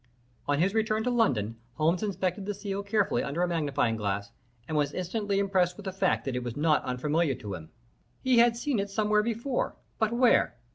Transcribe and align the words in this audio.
"On 0.47 0.57
his 0.57 0.73
return 0.73 1.03
to 1.03 1.11
London, 1.11 1.57
Holmes 1.75 2.01
inspected 2.01 2.47
the 2.47 2.55
seal 2.55 2.81
carefully 2.81 3.21
under 3.21 3.43
a 3.43 3.47
magnifying 3.47 3.97
glass, 3.97 4.31
and 4.67 4.75
was 4.75 4.93
instantly 4.93 5.37
impressed 5.37 5.77
with 5.77 5.83
the 5.83 5.91
fact 5.91 6.25
that 6.25 6.35
it 6.35 6.43
was 6.43 6.57
not 6.57 6.83
unfamiliar 6.83 7.35
to 7.35 7.53
him. 7.53 7.69
He 8.23 8.39
had 8.39 8.57
seen 8.57 8.79
it 8.79 8.89
somewhere 8.89 9.21
before, 9.21 9.75
but 9.99 10.11
where? 10.11 10.57